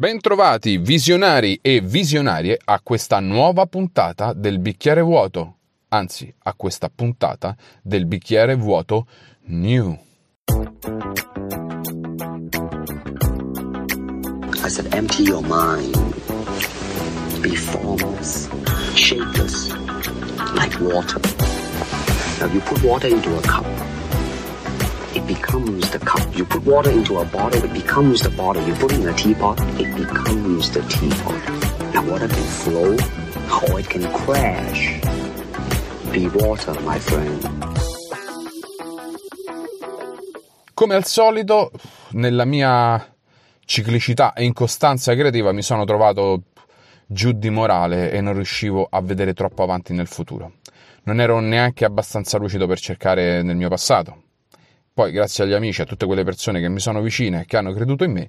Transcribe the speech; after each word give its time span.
Bentrovati 0.00 0.78
visionari 0.78 1.58
e 1.60 1.80
visionarie 1.80 2.56
a 2.66 2.78
questa 2.80 3.18
nuova 3.18 3.66
puntata 3.66 4.32
del 4.32 4.60
bicchiere 4.60 5.00
vuoto, 5.00 5.56
anzi 5.88 6.32
a 6.44 6.54
questa 6.54 6.88
puntata 6.88 7.56
del 7.82 8.06
bicchiere 8.06 8.54
vuoto 8.54 9.08
new. 9.46 9.98
I 14.64 14.68
said, 14.68 14.94
empty 14.94 15.24
your 15.24 15.42
mind. 15.42 15.96
Be 17.40 17.56
formless, 17.56 18.48
shapeless, 18.94 19.74
like 20.54 20.78
water. 20.78 21.20
Now 22.38 22.46
you 22.52 22.60
put 22.60 22.84
water 22.84 23.08
into 23.08 23.36
a 23.36 23.40
cup. 23.40 23.66
Becomes 25.28 25.90
the 25.90 25.98
cup. 25.98 26.34
You 26.34 26.46
put 26.46 26.64
water 26.64 26.90
into 26.90 27.18
a 27.18 27.24
bottle, 27.26 27.62
it 27.62 27.72
becomes 27.74 28.22
the 28.22 28.30
bottle. 28.30 28.66
You 28.66 28.72
put 28.76 28.92
it 28.92 29.00
in 29.00 29.08
a 29.08 29.12
teapot, 29.12 29.60
it 29.78 29.94
becomes 29.94 30.70
the 30.70 30.80
teapot. 30.88 31.36
Now 31.92 32.02
water 32.10 32.26
can 32.26 32.46
flow 32.46 32.96
or 33.68 33.78
it 33.78 33.88
can 33.88 34.10
crash. 34.10 34.98
Be 36.10 36.28
water, 36.28 36.80
my 36.80 36.98
friend. 36.98 37.46
Come 40.72 40.94
al 40.94 41.04
solito, 41.04 41.72
nella 42.12 42.46
mia 42.46 43.14
ciclicità 43.66 44.32
e 44.32 44.44
incostanza 44.44 45.14
creativa 45.14 45.52
mi 45.52 45.60
sono 45.60 45.84
trovato 45.84 46.44
giù 47.04 47.32
di 47.32 47.50
morale 47.50 48.10
e 48.12 48.22
non 48.22 48.32
riuscivo 48.32 48.88
a 48.90 49.02
vedere 49.02 49.34
troppo 49.34 49.62
avanti 49.62 49.92
nel 49.92 50.06
futuro. 50.06 50.52
Non 51.02 51.20
ero 51.20 51.38
neanche 51.40 51.84
abbastanza 51.84 52.38
lucido 52.38 52.66
per 52.66 52.80
cercare 52.80 53.42
nel 53.42 53.56
mio 53.56 53.68
passato. 53.68 54.22
Poi, 54.98 55.12
grazie 55.12 55.44
agli 55.44 55.52
amici, 55.52 55.80
a 55.80 55.84
tutte 55.84 56.06
quelle 56.06 56.24
persone 56.24 56.60
che 56.60 56.68
mi 56.68 56.80
sono 56.80 57.00
vicine 57.00 57.42
e 57.42 57.44
che 57.46 57.56
hanno 57.56 57.72
creduto 57.72 58.02
in 58.02 58.10
me, 58.10 58.28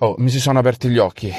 oh, 0.00 0.14
mi 0.18 0.28
si 0.28 0.38
sono 0.38 0.58
aperti 0.58 0.90
gli 0.90 0.98
occhi. 0.98 1.32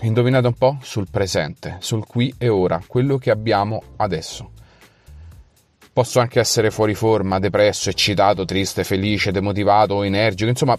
Indovinate 0.00 0.48
un 0.48 0.54
po'? 0.54 0.78
Sul 0.82 1.06
presente, 1.08 1.76
sul 1.78 2.04
qui 2.04 2.34
e 2.38 2.48
ora, 2.48 2.82
quello 2.84 3.18
che 3.18 3.30
abbiamo 3.30 3.80
adesso. 3.98 4.50
Posso 5.92 6.18
anche 6.18 6.40
essere 6.40 6.72
fuori 6.72 6.94
forma, 6.94 7.38
depresso, 7.38 7.88
eccitato, 7.88 8.44
triste, 8.44 8.82
felice, 8.82 9.30
demotivato, 9.30 10.02
energico, 10.02 10.50
insomma, 10.50 10.76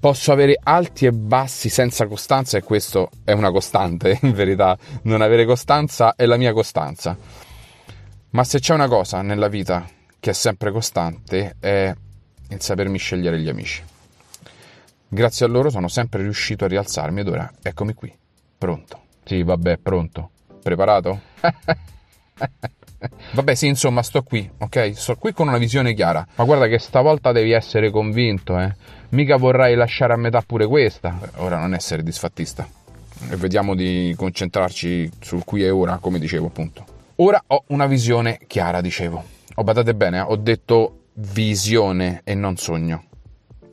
posso 0.00 0.32
avere 0.32 0.58
alti 0.60 1.06
e 1.06 1.12
bassi 1.12 1.68
senza 1.68 2.08
costanza 2.08 2.58
e 2.58 2.64
questo 2.64 3.10
è 3.22 3.30
una 3.30 3.52
costante, 3.52 4.18
in 4.22 4.32
verità. 4.32 4.76
Non 5.02 5.22
avere 5.22 5.44
costanza 5.44 6.16
è 6.16 6.26
la 6.26 6.36
mia 6.36 6.52
costanza. 6.52 7.16
Ma 8.30 8.42
se 8.42 8.58
c'è 8.58 8.74
una 8.74 8.88
cosa 8.88 9.22
nella 9.22 9.46
vita 9.46 9.86
che 10.18 10.30
è 10.30 10.32
sempre 10.32 10.72
costante 10.72 11.54
è 11.60 11.94
il 12.54 12.62
sapermi 12.62 12.98
scegliere 12.98 13.38
gli 13.38 13.48
amici. 13.48 13.82
Grazie 15.08 15.46
a 15.46 15.48
loro 15.48 15.70
sono 15.70 15.88
sempre 15.88 16.22
riuscito 16.22 16.64
a 16.64 16.68
rialzarmi 16.68 17.20
ed 17.20 17.28
ora 17.28 17.50
eccomi 17.62 17.94
qui, 17.94 18.12
pronto. 18.58 19.02
Sì, 19.24 19.42
vabbè, 19.42 19.78
pronto. 19.78 20.30
Preparato? 20.62 21.20
Vabbè, 23.32 23.54
sì, 23.54 23.66
insomma, 23.66 24.02
sto 24.02 24.22
qui, 24.22 24.50
ok? 24.58 24.92
Sto 24.94 25.16
qui 25.16 25.32
con 25.32 25.48
una 25.48 25.58
visione 25.58 25.92
chiara. 25.94 26.26
Ma 26.36 26.44
guarda 26.44 26.66
che 26.66 26.78
stavolta 26.78 27.32
devi 27.32 27.52
essere 27.52 27.90
convinto, 27.90 28.58
eh? 28.58 28.74
Mica 29.10 29.36
vorrai 29.36 29.74
lasciare 29.74 30.14
a 30.14 30.16
metà 30.16 30.40
pure 30.40 30.66
questa. 30.66 31.18
Ora 31.36 31.58
non 31.58 31.74
essere 31.74 32.02
disfattista. 32.02 32.66
E 33.30 33.36
vediamo 33.36 33.74
di 33.74 34.14
concentrarci 34.16 35.10
sul 35.20 35.44
qui 35.44 35.62
e 35.62 35.70
ora, 35.70 35.98
come 35.98 36.18
dicevo, 36.18 36.46
appunto. 36.46 36.84
Ora 37.16 37.42
ho 37.46 37.64
una 37.68 37.86
visione 37.86 38.38
chiara, 38.46 38.80
dicevo. 38.80 39.22
Ho 39.56 39.62
badate 39.62 39.94
bene, 39.94 40.18
eh? 40.18 40.22
ho 40.22 40.36
detto 40.36 41.03
visione 41.14 42.20
e 42.24 42.34
non 42.34 42.56
sogno. 42.56 43.04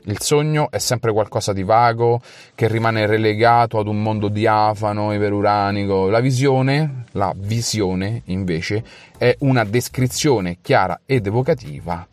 Il 0.06 0.20
sogno 0.20 0.72
è 0.72 0.80
sempre 0.80 1.12
qualcosa 1.12 1.54
di 1.54 1.62
vago 1.62 2.22
che 2.56 2.68
rimane 2.68 3.06
relegato 3.06 3.78
ad 3.78 3.88
un 3.88 4.02
mondo 4.02 4.30
diafano, 4.30 5.14
iperuranico. 5.14 6.10
La 6.10 6.20
visione, 6.20 7.06
la 7.12 7.32
visione 7.36 8.24
invece, 8.26 8.84
è 9.16 9.36
una 9.40 9.64
descrizione 9.64 10.58
chiara 10.62 11.02
ed 11.06 11.28
evocativa 11.28 12.08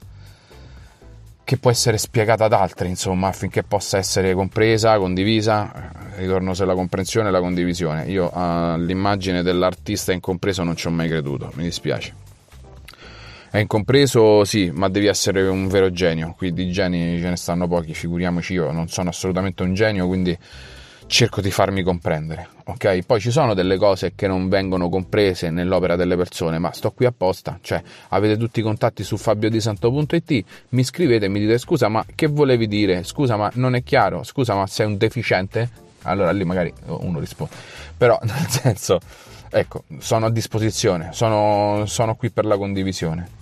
che 1.44 1.56
può 1.56 1.70
essere 1.70 1.96
spiegata 1.96 2.44
ad 2.44 2.52
altri, 2.52 2.90
insomma, 2.90 3.28
affinché 3.28 3.62
possa 3.62 3.96
essere 3.96 4.34
compresa, 4.34 4.98
condivisa. 4.98 5.90
Ritorno 6.16 6.52
sulla 6.52 6.74
comprensione 6.74 7.28
e 7.28 7.32
la 7.32 7.40
condivisione. 7.40 8.04
Io 8.04 8.30
all'immagine 8.30 9.42
dell'artista 9.42 10.12
incompreso 10.12 10.62
non 10.62 10.76
ci 10.76 10.88
ho 10.88 10.90
mai 10.90 11.08
creduto, 11.08 11.50
mi 11.54 11.62
dispiace. 11.62 12.27
È 13.50 13.56
incompreso, 13.58 14.44
sì, 14.44 14.70
ma 14.72 14.88
devi 14.88 15.06
essere 15.06 15.42
un 15.46 15.68
vero 15.68 15.90
genio. 15.90 16.34
Qui 16.36 16.52
di 16.52 16.70
geni 16.70 17.18
ce 17.18 17.30
ne 17.30 17.36
stanno 17.36 17.66
pochi, 17.66 17.94
figuriamoci 17.94 18.52
io, 18.52 18.70
non 18.72 18.88
sono 18.88 19.08
assolutamente 19.08 19.62
un 19.62 19.72
genio, 19.72 20.06
quindi 20.06 20.36
cerco 21.06 21.40
di 21.40 21.50
farmi 21.50 21.82
comprendere, 21.82 22.48
ok? 22.64 23.04
Poi 23.06 23.18
ci 23.18 23.30
sono 23.30 23.54
delle 23.54 23.78
cose 23.78 24.12
che 24.14 24.26
non 24.26 24.48
vengono 24.48 24.90
comprese 24.90 25.48
nell'opera 25.48 25.96
delle 25.96 26.14
persone, 26.16 26.58
ma 26.58 26.72
sto 26.72 26.90
qui 26.92 27.06
apposta, 27.06 27.58
cioè 27.62 27.82
avete 28.08 28.36
tutti 28.36 28.60
i 28.60 28.62
contatti 28.62 29.02
su 29.02 29.16
fabiodisanto.it, 29.16 30.44
mi 30.70 30.84
scrivete 30.84 31.24
e 31.24 31.28
mi 31.28 31.40
dite 31.40 31.56
scusa, 31.56 31.88
ma 31.88 32.04
che 32.14 32.26
volevi 32.26 32.68
dire? 32.68 33.02
Scusa, 33.02 33.36
ma 33.36 33.50
non 33.54 33.74
è 33.74 33.82
chiaro? 33.82 34.22
Scusa, 34.22 34.54
ma 34.54 34.66
sei 34.66 34.86
un 34.86 34.98
deficiente? 34.98 35.86
Allora 36.02 36.30
lì 36.30 36.44
magari 36.44 36.72
uno 36.86 37.18
risponde. 37.18 37.54
Però 37.96 38.18
nel 38.22 38.46
senso, 38.48 39.00
ecco, 39.48 39.84
sono 39.98 40.26
a 40.26 40.30
disposizione, 40.30 41.08
sono, 41.12 41.86
sono 41.86 42.14
qui 42.14 42.30
per 42.30 42.44
la 42.44 42.58
condivisione. 42.58 43.37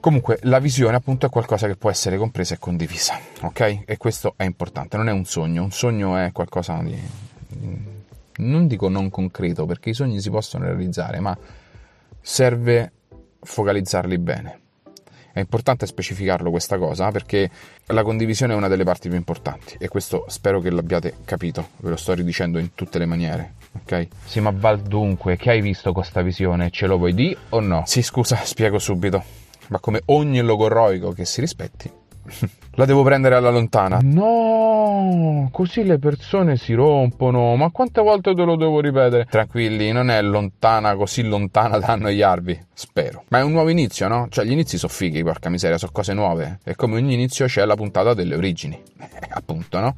Comunque 0.00 0.38
la 0.42 0.60
visione 0.60 0.94
appunto 0.94 1.26
è 1.26 1.28
qualcosa 1.28 1.66
che 1.66 1.74
può 1.74 1.90
essere 1.90 2.16
compresa 2.16 2.54
e 2.54 2.58
condivisa, 2.58 3.18
ok? 3.40 3.82
E 3.84 3.96
questo 3.96 4.34
è 4.36 4.44
importante, 4.44 4.96
non 4.96 5.08
è 5.08 5.12
un 5.12 5.24
sogno, 5.24 5.64
un 5.64 5.72
sogno 5.72 6.16
è 6.16 6.30
qualcosa 6.30 6.80
di... 6.82 6.96
non 8.36 8.68
dico 8.68 8.88
non 8.88 9.10
concreto 9.10 9.66
perché 9.66 9.90
i 9.90 9.94
sogni 9.94 10.20
si 10.20 10.30
possono 10.30 10.66
realizzare, 10.66 11.18
ma 11.18 11.36
serve 12.20 12.92
focalizzarli 13.40 14.18
bene. 14.18 14.60
È 15.32 15.40
importante 15.40 15.84
specificarlo 15.84 16.50
questa 16.50 16.78
cosa 16.78 17.10
perché 17.10 17.50
la 17.86 18.02
condivisione 18.04 18.52
è 18.52 18.56
una 18.56 18.68
delle 18.68 18.84
parti 18.84 19.08
più 19.08 19.16
importanti 19.16 19.76
e 19.80 19.88
questo 19.88 20.24
spero 20.28 20.60
che 20.60 20.70
l'abbiate 20.70 21.16
capito, 21.24 21.70
ve 21.78 21.90
lo 21.90 21.96
sto 21.96 22.12
ridicendo 22.12 22.58
in 22.58 22.72
tutte 22.74 22.98
le 22.98 23.06
maniere, 23.06 23.54
ok? 23.82 24.08
Sì, 24.24 24.40
ma 24.40 24.52
Val 24.54 24.80
dunque, 24.80 25.36
che 25.36 25.50
hai 25.50 25.60
visto 25.60 25.92
con 25.92 26.02
questa 26.02 26.22
visione? 26.22 26.70
Ce 26.70 26.86
lo 26.86 26.98
vuoi 26.98 27.14
di 27.14 27.36
o 27.50 27.58
no? 27.60 27.82
Sì, 27.84 28.02
scusa, 28.02 28.36
spiego 28.44 28.78
subito 28.78 29.46
ma 29.68 29.78
come 29.80 30.02
ogni 30.06 30.40
logorroico 30.40 31.12
che 31.12 31.24
si 31.24 31.40
rispetti, 31.40 31.90
la 32.74 32.84
devo 32.84 33.02
prendere 33.02 33.34
alla 33.34 33.50
lontana. 33.50 33.98
No, 34.02 35.48
così 35.52 35.84
le 35.84 35.98
persone 35.98 36.56
si 36.56 36.74
rompono. 36.74 37.56
Ma 37.56 37.70
quante 37.70 38.00
volte 38.00 38.34
te 38.34 38.42
lo 38.42 38.56
devo 38.56 38.80
ripetere? 38.80 39.26
Tranquilli, 39.28 39.92
non 39.92 40.10
è 40.10 40.20
lontana, 40.22 40.94
così 40.94 41.22
lontana 41.24 41.78
da 41.78 41.88
annoiarvi. 41.88 42.66
Spero. 42.72 43.24
Ma 43.28 43.38
è 43.38 43.42
un 43.42 43.52
nuovo 43.52 43.70
inizio, 43.70 44.08
no? 44.08 44.26
Cioè, 44.30 44.44
gli 44.44 44.52
inizi 44.52 44.78
sono 44.78 44.92
fighi, 44.92 45.22
porca 45.22 45.48
miseria, 45.48 45.78
sono 45.78 45.92
cose 45.92 46.12
nuove. 46.12 46.58
E 46.64 46.74
come 46.74 46.96
ogni 46.96 47.14
inizio 47.14 47.46
c'è 47.46 47.64
la 47.64 47.74
puntata 47.76 48.14
delle 48.14 48.34
origini. 48.34 48.80
Eh, 49.20 49.26
appunto, 49.30 49.80
no? 49.80 49.94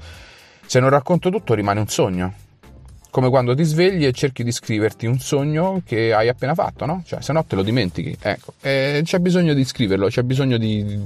Se 0.64 0.80
non 0.80 0.88
racconto 0.88 1.30
tutto 1.30 1.52
rimane 1.52 1.80
un 1.80 1.88
sogno 1.88 2.32
come 3.10 3.28
quando 3.28 3.54
ti 3.54 3.64
svegli 3.64 4.06
e 4.06 4.12
cerchi 4.12 4.42
di 4.42 4.52
scriverti 4.52 5.06
un 5.06 5.18
sogno 5.18 5.82
che 5.84 6.14
hai 6.14 6.28
appena 6.28 6.54
fatto, 6.54 6.86
no? 6.86 7.02
Cioè, 7.04 7.20
se 7.20 7.32
no 7.32 7.44
te 7.44 7.56
lo 7.56 7.62
dimentichi. 7.62 8.16
Ecco, 8.20 8.54
e 8.60 9.00
c'è 9.04 9.18
bisogno 9.18 9.52
di 9.52 9.64
scriverlo, 9.64 10.08
c'è 10.08 10.22
bisogno 10.22 10.56
di, 10.56 10.98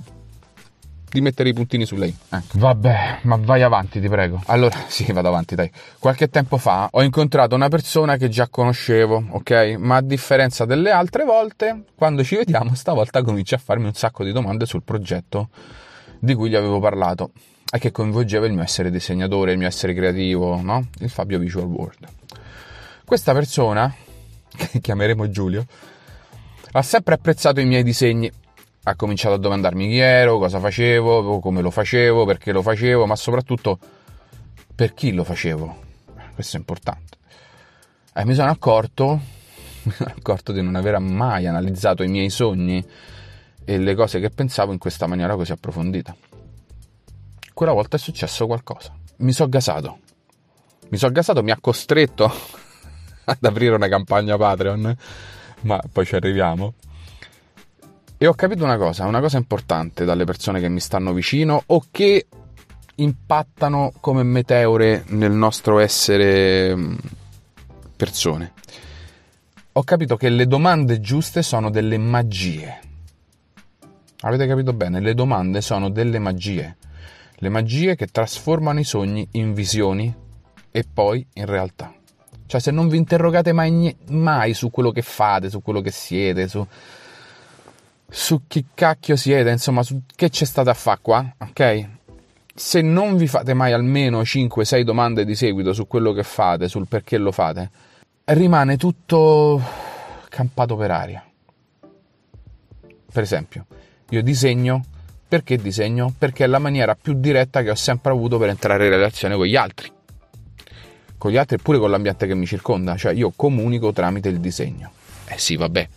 di 1.10 1.20
mettere 1.20 1.48
i 1.48 1.53
puntini 1.53 1.87
su 1.87 1.97
lei. 1.97 2.14
Ecco. 2.28 2.59
Vabbè, 2.59 3.20
ma 3.22 3.37
vai 3.37 3.62
avanti, 3.62 4.00
ti 4.00 4.09
prego. 4.09 4.43
Allora, 4.47 4.76
sì, 4.88 5.10
vado 5.12 5.28
avanti, 5.28 5.54
dai. 5.54 5.70
Qualche 5.98 6.28
tempo 6.28 6.59
fa 6.59 6.88
ho 6.91 7.03
incontrato 7.03 7.54
una 7.54 7.69
persona 7.69 8.16
che 8.16 8.28
già 8.28 8.48
conoscevo, 8.48 9.25
ok? 9.31 9.76
Ma 9.78 9.97
a 9.97 10.03
differenza 10.03 10.64
delle 10.64 10.91
altre 10.91 11.25
volte, 11.25 11.84
quando 11.94 12.22
ci 12.22 12.37
vediamo, 12.37 12.75
stavolta 12.75 13.22
comincia 13.22 13.56
a 13.56 13.60
farmi 13.60 13.87
un 13.87 13.94
sacco 13.94 14.25
di 14.25 14.32
domande 14.32 14.66
sul 14.66 14.82
progetto 14.82 15.48
di 16.19 16.34
cui 16.34 16.48
gli 16.48 16.54
avevo 16.54 16.81
parlato 16.81 17.32
e 17.72 17.78
che 17.78 17.91
coinvolgeva 17.91 18.47
il 18.47 18.52
mio 18.52 18.62
essere 18.62 18.91
disegnatore, 18.91 19.52
il 19.52 19.58
mio 19.58 19.66
essere 19.66 19.94
creativo, 19.94 20.60
no? 20.60 20.86
Il 21.00 21.10
Fabio 21.10 21.38
Visual 21.38 21.66
World. 21.66 22.06
Questa 23.05 23.32
persona, 23.32 23.93
che 24.49 24.81
chiameremo 24.81 25.28
Giulio, 25.31 25.66
ha 26.72 26.82
sempre 26.82 27.14
apprezzato 27.14 27.61
i 27.61 27.64
miei 27.64 27.82
disegni. 27.82 28.31
Ha 28.87 28.94
cominciato 28.96 29.34
a 29.34 29.38
domandarmi 29.38 29.88
chi 29.88 29.99
ero, 29.99 30.38
cosa 30.38 30.61
facevo, 30.61 31.40
come 31.40 31.62
lo 31.62 31.70
facevo, 31.70 32.25
perché 32.25 32.52
lo 32.52 32.62
facevo, 32.62 33.06
ma 33.06 33.16
soprattutto 33.16 33.78
per 34.75 34.93
chi 34.93 35.12
lo 35.12 35.25
facevo. 35.25 35.82
Questo 36.34 36.56
è 36.56 36.58
importante. 36.58 37.17
E 38.14 38.25
mi 38.25 38.34
sono 38.34 38.50
accorto, 38.50 39.19
mi 39.82 39.93
sono 39.93 40.12
accorto 40.17 40.52
di 40.52 40.62
non 40.62 40.75
aver 40.75 40.99
mai 40.99 41.46
analizzato 41.46 42.02
i 42.02 42.08
miei 42.08 42.31
sogni 42.31 42.84
e 43.64 43.78
le 43.78 43.94
cose 43.94 44.20
che 44.20 44.31
pensavo 44.31 44.72
in 44.72 44.78
questa 44.78 45.06
maniera 45.06 45.34
così 45.34 45.52
approfondita 45.52 46.14
quella 47.55 47.73
volta 47.73 47.97
è 47.97 48.01
successo 48.01 48.47
qualcosa. 48.47 48.93
Mi 49.19 49.33
sono 49.33 49.49
gasato. 49.49 49.99
Mi 50.89 50.99
sono 50.99 51.12
gasato, 51.12 51.43
mi 51.43 51.53
ha 51.53 51.59
costretto 51.61 52.25
ad 53.25 53.39
aprire 53.41 53.75
una 53.75 53.89
campagna 53.89 54.37
Patreon, 54.37 54.97
ma 55.62 55.81
poi 55.91 56.05
ci 56.05 56.17
arriviamo. 56.17 56.75
E 58.19 58.27
ho 58.27 58.35
capito 58.35 58.65
una 58.65 58.77
cosa, 58.77 59.06
una 59.06 59.21
cosa 59.21 59.39
importante 59.39 60.05
dalle 60.05 60.25
persone 60.25 60.61
che 60.61 60.69
mi 60.69 60.81
stanno 60.81 61.12
vicino 61.12 61.62
o 61.67 61.85
che 61.91 62.27
impattano 62.97 63.93
come 64.01 64.23
meteore 64.23 65.05
nel 65.09 65.33
nostro 65.33 65.79
essere 65.79 66.75
mm, 66.75 66.95
persone. 67.97 68.53
Ho 69.73 69.83
capito 69.83 70.17
che 70.17 70.29
le 70.29 70.47
domande 70.47 71.01
giuste 71.01 71.43
sono 71.43 71.71
delle 71.71 71.99
magie. 71.99 72.81
Avete 74.21 74.47
capito 74.47 74.73
bene? 74.73 75.01
Le 75.01 75.15
domande 75.15 75.61
sono 75.61 75.91
delle 75.91 76.19
magie. 76.19 76.77
Le 77.44 77.50
magie 77.50 77.94
che 77.94 78.06
trasformano 78.06 78.81
i 78.81 78.85
sogni 78.85 79.29
in 79.32 79.52
visioni 79.52 80.11
e 80.70 80.85
poi 80.91 81.26
in 81.35 81.44
realtà. 81.44 81.93
Cioè, 82.46 82.58
se 82.58 82.70
non 82.70 82.88
vi 82.88 82.96
interrogate 82.96 83.52
mai, 83.52 83.94
mai 84.08 84.55
su 84.55 84.70
quello 84.70 84.91
che 84.93 85.02
fate, 85.02 85.50
su 85.50 85.61
quello 85.61 85.82
che 85.82 85.91
siete, 85.91 86.49
su, 86.49 86.67
su 88.08 88.46
chi 88.46 88.64
cacchio 88.73 89.14
siete, 89.17 89.50
insomma, 89.50 89.82
su 89.82 90.05
che 90.17 90.31
c'è 90.31 90.46
stato 90.46 90.70
a 90.70 90.75
fare 90.75 90.99
qua, 91.02 91.35
ok? 91.37 91.88
Se 92.55 92.81
non 92.81 93.19
vi 93.19 93.26
fate 93.26 93.52
mai 93.52 93.73
almeno 93.73 94.23
5-6 94.23 94.81
domande 94.81 95.26
di 95.26 95.35
seguito 95.35 95.75
su 95.75 95.87
quello 95.87 96.12
che 96.12 96.23
fate, 96.23 96.67
sul 96.67 96.88
perché 96.88 97.19
lo 97.19 97.31
fate, 97.31 97.70
rimane 98.25 98.79
tutto 98.79 99.61
campato 100.31 100.76
per 100.76 100.91
aria. 100.91 101.23
Per 103.12 103.23
esempio, 103.23 103.67
io 104.08 104.23
disegno, 104.23 104.82
perché 105.34 105.56
disegno? 105.56 106.14
Perché 106.16 106.44
è 106.44 106.46
la 106.46 106.60
maniera 106.60 106.94
più 106.94 107.14
diretta 107.14 107.62
che 107.62 107.70
ho 107.70 107.75
sempre 107.75 108.12
avuto 108.12 108.38
per 108.38 108.50
entrare 108.50 108.84
in 108.84 108.90
relazione 108.90 109.34
con 109.34 109.46
gli 109.46 109.56
altri 109.56 109.90
con 111.19 111.32
gli 111.32 111.36
altri 111.36 111.56
e 111.56 111.58
pure 111.58 111.78
con 111.78 111.90
l'ambiente 111.90 112.26
che 112.26 112.34
mi 112.34 112.46
circonda, 112.46 112.96
cioè 112.96 113.14
io 113.14 113.32
comunico 113.34 113.92
tramite 113.92 114.28
il 114.28 114.40
disegno. 114.40 114.92
Eh 115.26 115.38
sì, 115.38 115.56
vabbè. 115.56 115.88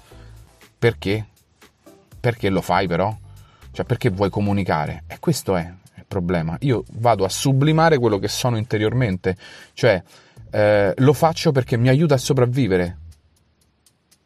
Perché? 0.80 1.28
Perché 2.18 2.50
lo 2.50 2.62
fai 2.62 2.88
però? 2.88 3.14
Cioè 3.72 3.86
perché 3.86 4.10
vuoi 4.10 4.30
comunicare? 4.30 5.04
E 5.06 5.18
questo 5.20 5.58
è 5.58 5.70
il 5.96 6.06
problema. 6.08 6.56
Io 6.62 6.84
vado 6.94 7.26
a 7.26 7.30
sublimare 7.30 7.98
quello 7.98 8.20
che 8.20 8.30
sono 8.30 8.56
interiormente, 8.58 9.36
cioè 9.74 10.02
eh, 10.50 10.94
lo 10.96 11.14
faccio 11.14 11.52
perché 11.52 11.76
mi 11.76 11.90
aiuta 11.90 12.14
a 12.14 12.18
sopravvivere. 12.18 12.98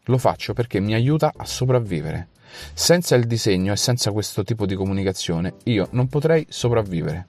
Lo 0.03 0.19
faccio 0.19 0.53
perché 0.53 0.79
mi 0.79 0.93
aiuta 0.93 1.33
a 1.35 1.45
sopravvivere. 1.45 2.27
Senza 2.74 3.15
il 3.15 3.25
disegno 3.25 3.74
e 3.74 3.77
senza 3.77 4.12
questo 4.12 4.44
tipo 4.44 4.65
di 4.65 4.75
comunicazione 4.75 5.56
io 5.65 5.88
non 5.92 6.07
potrei 6.07 6.45
sopravvivere. 6.50 7.27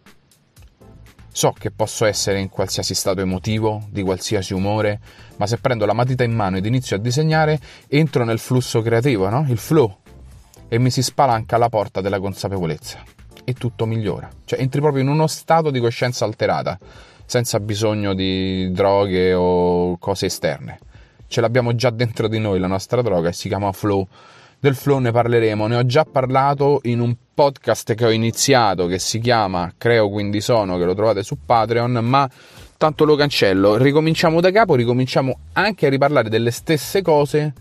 So 1.35 1.55
che 1.59 1.71
posso 1.71 2.05
essere 2.05 2.41
in 2.41 2.51
qualsiasi 2.51 2.95
stato 2.95 3.23
emotivo, 3.23 3.87
di 3.89 4.03
qualsiasi 4.03 4.53
umore, 4.53 5.01
ma 5.37 5.47
se 5.47 5.57
prendo 5.57 5.87
la 5.87 5.95
matita 5.95 6.25
in 6.25 6.33
mano 6.33 6.59
ed 6.59 6.67
inizio 6.67 6.97
a 6.97 6.99
disegnare, 6.99 7.59
entro 7.89 8.25
nel 8.25 8.39
flusso 8.39 8.83
creativo, 8.83 9.31
no? 9.31 9.47
Il 9.49 9.57
flow. 9.57 9.97
E 10.69 10.79
mi 10.79 10.91
si 10.91 11.03
spalanca 11.03 11.57
la 11.57 11.71
porta 11.71 12.03
della 12.03 12.21
consapevolezza. 12.21 13.03
E 13.45 13.55
tutto 13.55 13.87
migliora. 13.87 14.29
Cioè 14.45 14.61
entri 14.61 14.83
proprio 14.83 15.03
in 15.03 15.09
uno 15.09 15.27
stato 15.27 15.71
di 15.71 15.81
coscienza 15.81 16.27
alterata, 16.27 16.79
senza 17.25 17.59
bisogno 17.61 18.13
di 18.13 18.71
droghe 18.71 19.33
o 19.33 19.97
cose 19.97 20.27
esterne. 20.27 20.79
Ce 21.29 21.41
l'abbiamo 21.41 21.75
già 21.75 21.89
dentro 21.89 22.29
di 22.29 22.39
noi 22.39 22.59
la 22.59 22.67
nostra 22.67 23.01
droga 23.01 23.31
e 23.31 23.33
si 23.33 23.49
chiama 23.49 23.73
flow 23.73 24.07
del 24.62 24.76
flow 24.76 25.00
ne 25.00 25.11
parleremo, 25.11 25.67
ne 25.67 25.75
ho 25.75 25.85
già 25.85 26.05
parlato 26.05 26.79
in 26.85 27.00
un 27.00 27.17
podcast 27.35 27.94
che 27.94 28.05
ho 28.05 28.11
iniziato 28.11 28.87
che 28.87 29.00
si 29.00 29.19
chiama 29.19 29.73
Creo 29.76 30.09
quindi 30.09 30.41
sono, 30.41 30.79
che 30.79 30.85
lo 30.85 30.94
trovate 30.94 31.25
su 31.25 31.38
Patreon, 31.44 31.91
ma 31.94 32.31
tanto 32.76 33.05
lo 33.05 33.17
cancello. 33.17 33.76
Ricominciamo 33.76 34.41
da 34.41 34.53
capo, 34.53 34.76
ricominciamo 34.76 35.37
anche 35.55 35.87
a 35.87 35.88
riparlare 35.88 36.29
delle 36.29 36.53
stesse 36.53 37.03
cose 37.03 37.53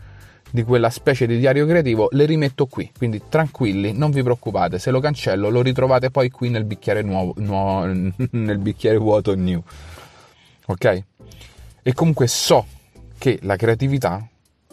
di 0.52 0.62
quella 0.62 0.92
specie 0.92 1.26
di 1.26 1.40
diario 1.40 1.66
creativo, 1.66 2.08
le 2.12 2.26
rimetto 2.26 2.68
qui, 2.68 2.92
quindi 2.96 3.24
tranquilli, 3.28 3.94
non 3.94 4.12
vi 4.12 4.22
preoccupate, 4.22 4.78
se 4.78 4.92
lo 4.92 5.00
cancello 5.00 5.50
lo 5.50 5.64
ritrovate 5.64 6.12
poi 6.12 6.30
qui 6.30 6.50
nel 6.50 6.66
bicchiere 6.66 7.02
nuovo, 7.02 7.34
nuovo 7.38 7.92
nel 8.30 8.60
bicchiere 8.60 8.98
vuoto 8.98 9.34
new. 9.34 9.60
Ok? 10.68 11.04
E 11.82 11.94
comunque 11.94 12.28
so 12.28 12.64
che 13.18 13.40
la 13.42 13.56
creatività, 13.56 14.24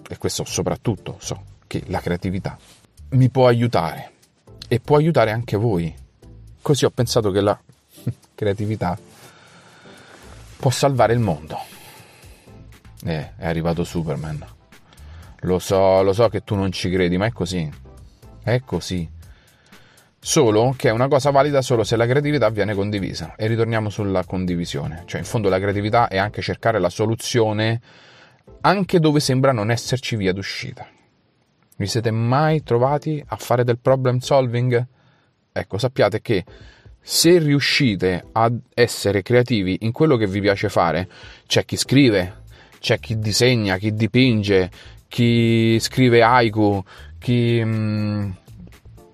e 0.06 0.18
questo 0.18 0.44
soprattutto 0.44 1.16
so, 1.20 1.47
che 1.68 1.84
la 1.86 2.00
creatività 2.00 2.58
mi 3.10 3.28
può 3.30 3.46
aiutare 3.46 4.10
e 4.66 4.80
può 4.80 4.96
aiutare 4.96 5.30
anche 5.30 5.56
voi. 5.56 5.94
Così 6.60 6.84
ho 6.84 6.90
pensato 6.90 7.30
che 7.30 7.40
la 7.40 7.58
creatività 8.34 8.98
può 10.56 10.70
salvare 10.70 11.12
il 11.12 11.20
mondo. 11.20 11.56
Eh, 13.04 13.36
è 13.36 13.46
arrivato 13.46 13.84
Superman. 13.84 14.44
Lo 15.42 15.60
so, 15.60 16.02
lo 16.02 16.12
so 16.12 16.28
che 16.28 16.42
tu 16.42 16.56
non 16.56 16.72
ci 16.72 16.90
credi, 16.90 17.16
ma 17.16 17.26
è 17.26 17.32
così. 17.32 17.70
È 18.42 18.60
così. 18.64 19.08
Solo 20.20 20.74
che 20.76 20.88
è 20.88 20.92
una 20.92 21.06
cosa 21.06 21.30
valida 21.30 21.62
solo 21.62 21.84
se 21.84 21.94
la 21.94 22.06
creatività 22.06 22.50
viene 22.50 22.74
condivisa. 22.74 23.36
E 23.36 23.46
ritorniamo 23.46 23.88
sulla 23.88 24.24
condivisione. 24.24 25.04
Cioè, 25.06 25.20
in 25.20 25.26
fondo 25.26 25.48
la 25.48 25.60
creatività 25.60 26.08
è 26.08 26.18
anche 26.18 26.42
cercare 26.42 26.80
la 26.80 26.90
soluzione 26.90 27.80
anche 28.60 28.98
dove 28.98 29.20
sembra 29.20 29.52
non 29.52 29.70
esserci 29.70 30.16
via 30.16 30.32
d'uscita. 30.32 30.86
Vi 31.78 31.86
siete 31.86 32.10
mai 32.10 32.64
trovati 32.64 33.22
a 33.24 33.36
fare 33.36 33.62
del 33.62 33.78
problem 33.78 34.18
solving? 34.18 34.84
Ecco, 35.52 35.78
sappiate 35.78 36.20
che 36.20 36.44
se 37.00 37.38
riuscite 37.38 38.24
ad 38.32 38.58
essere 38.74 39.22
creativi 39.22 39.78
in 39.82 39.92
quello 39.92 40.16
che 40.16 40.26
vi 40.26 40.40
piace 40.40 40.70
fare, 40.70 41.08
c'è 41.46 41.64
chi 41.64 41.76
scrive, 41.76 42.42
c'è 42.80 42.98
chi 42.98 43.20
disegna, 43.20 43.76
chi 43.76 43.94
dipinge, 43.94 44.68
chi 45.06 45.78
scrive 45.78 46.20
haiku, 46.20 46.82
chi, 47.16 47.62
mm, 47.64 48.30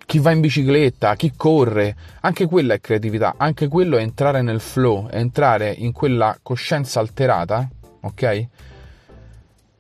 chi 0.07 0.19
va 0.19 0.31
in 0.31 0.41
bicicletta, 0.41 1.17
chi 1.17 1.35
corre, 1.37 1.95
anche 2.23 2.47
quella 2.47 2.73
è 2.73 2.81
creatività, 2.81 3.35
anche 3.37 3.69
quello 3.69 3.99
è 3.99 4.01
entrare 4.01 4.41
nel 4.41 4.61
flow, 4.61 5.07
è 5.09 5.19
entrare 5.19 5.71
in 5.71 5.93
quella 5.93 6.39
coscienza 6.43 6.99
alterata, 6.99 7.69
ok? 8.01 8.47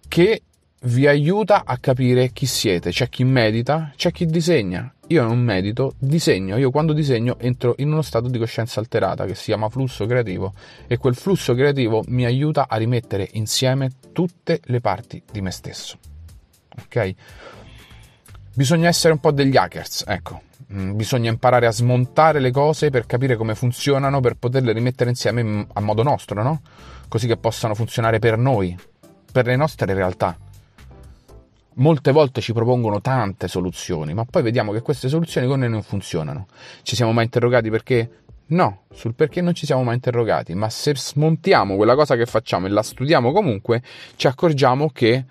Che 0.07 0.43
vi 0.85 1.07
aiuta 1.07 1.63
a 1.65 1.79
capire 1.79 2.31
chi 2.33 2.47
siete. 2.47 2.91
C'è 2.91 3.09
chi 3.09 3.25
medita, 3.25 3.93
c'è 3.97 4.11
chi 4.11 4.27
disegna. 4.27 4.93
Io 5.09 5.23
non 5.23 5.39
medito, 5.39 5.95
disegno. 5.99 6.57
Io 6.57 6.71
quando 6.71 6.93
disegno 6.93 7.37
entro 7.39 7.75
in 7.79 7.93
uno 7.93 8.03
stato 8.03 8.29
di 8.29 8.39
coscienza 8.39 8.81
alterata 8.81 9.25
che 9.25 9.35
si 9.35 9.45
chiama 9.47 9.69
flusso 9.69 10.07
creativo 10.07 10.53
e 10.87 10.97
quel 10.97 11.15
flusso 11.15 11.55
creativo 11.55 12.03
mi 12.09 12.25
aiuta 12.25 12.67
a 12.69 12.77
rimettere 12.77 13.29
insieme 13.33 13.91
tutte 14.13 14.61
le 14.65 14.81
parti 14.81 15.23
di 15.31 15.41
me 15.41 15.51
stesso. 15.51 15.99
Ok? 16.83 17.15
Bisogna 18.55 18.89
essere 18.89 19.13
un 19.13 19.21
po' 19.21 19.31
degli 19.31 19.57
hackers, 19.57 20.05
ecco. 20.07 20.43
Mm, 20.73 20.97
bisogna 20.97 21.31
imparare 21.31 21.67
a 21.67 21.73
smontare 21.73 22.41
le 22.41 22.51
cose 22.51 22.91
per 22.91 23.05
capire 23.07 23.37
come 23.37 23.55
funzionano, 23.55 24.21
per 24.21 24.37
poterle 24.37 24.73
rimettere 24.73 25.11
insieme 25.11 25.67
a 25.73 25.81
modo 25.81 26.03
nostro, 26.03 26.43
no? 26.43 26.63
Così 27.09 27.27
che 27.27 27.37
possano 27.37 27.75
funzionare 27.75 28.19
per 28.19 28.39
noi, 28.39 28.77
per 29.31 29.47
le 29.47 29.57
nostre 29.57 29.93
realtà 29.93 30.39
molte 31.75 32.13
volte 32.13 32.41
ci 32.41 32.53
propongono 32.53 33.01
tante 33.01 33.49
soluzioni, 33.49 34.15
ma 34.15 34.25
poi 34.25 34.43
vediamo 34.43 34.73
che 34.73 34.81
queste 34.81 35.09
soluzioni 35.09 35.47
con 35.47 35.61
noi 35.61 35.71
non 35.71 35.83
funzionano. 35.83 36.47
Ci 36.83 36.97
siamo 36.97 37.13
mai 37.13 37.25
interrogati 37.25 37.71
perché? 37.71 38.11
No, 38.47 38.83
sul 38.93 39.15
perché 39.15 39.41
non 39.41 39.55
ci 39.55 39.65
siamo 39.67 39.83
mai 39.83 39.95
interrogati, 39.95 40.55
ma 40.55 40.69
se 40.69 40.95
smontiamo 40.95 41.77
quella 41.77 41.95
cosa 41.95 42.15
che 42.17 42.27
facciamo 42.27 42.67
e 42.67 42.71
la 42.71 42.83
studiamo 42.83 43.33
comunque, 43.33 43.83
ci 44.17 44.27
accorgiamo 44.27 44.91
che 44.91 45.25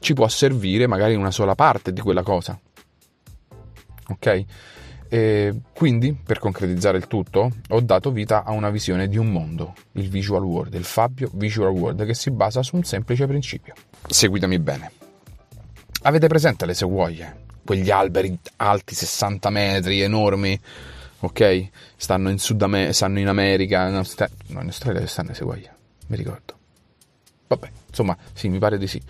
ci 0.00 0.14
può 0.14 0.26
servire 0.28 0.86
magari 0.86 1.14
una 1.14 1.30
sola 1.30 1.54
parte 1.54 1.92
di 1.92 2.00
quella 2.00 2.22
cosa. 2.22 2.58
Ok? 4.08 4.44
E 5.08 5.60
quindi, 5.74 6.14
per 6.14 6.38
concretizzare 6.38 6.96
il 6.96 7.06
tutto, 7.06 7.50
ho 7.68 7.80
dato 7.80 8.10
vita 8.10 8.44
a 8.44 8.52
una 8.52 8.70
visione 8.70 9.08
di 9.08 9.18
un 9.18 9.30
mondo, 9.30 9.74
il 9.92 10.08
Visual 10.08 10.42
World, 10.42 10.74
il 10.74 10.84
Fabio 10.84 11.30
Visual 11.34 11.70
World, 11.70 12.04
che 12.06 12.14
si 12.14 12.30
basa 12.30 12.62
su 12.62 12.76
un 12.76 12.82
semplice 12.82 13.26
principio. 13.26 13.74
Seguitemi 14.08 14.58
bene. 14.58 15.01
Avete 16.04 16.26
presente 16.26 16.66
le 16.66 16.74
sequoie? 16.74 17.44
Quegli 17.64 17.90
alberi 17.90 18.36
alti 18.56 18.92
60 18.92 19.50
metri, 19.50 20.00
enormi, 20.00 20.58
ok? 21.20 21.68
Stanno 21.94 22.28
in 22.28 22.38
Sud 22.38 22.60
America, 22.60 22.92
stanno 22.92 23.20
in 23.20 23.28
America, 23.28 23.86
in 23.86 23.94
Australia, 23.94 24.34
no, 24.48 24.60
in 24.62 24.66
Australia 24.66 25.06
stanno 25.06 25.28
le 25.28 25.34
sequoie, 25.34 25.74
mi 26.08 26.16
ricordo. 26.16 26.58
Vabbè, 27.46 27.70
insomma, 27.88 28.16
sì, 28.32 28.48
mi 28.48 28.58
pare 28.58 28.78
di 28.78 28.88
sì. 28.88 29.00